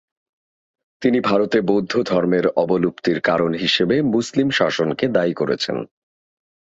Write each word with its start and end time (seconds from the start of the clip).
তিনি 1.01 1.19
ভারতে 1.19 1.57
বৌদ্ধধর্মের 1.61 2.45
অবলুপ্তির 2.55 3.19
কারণ 3.21 3.51
হিসেবে 3.53 3.95
মুসলিম 4.01 4.47
শাসনকে 4.49 5.05
দায়ী 5.07 5.33
করেছেন। 5.33 5.77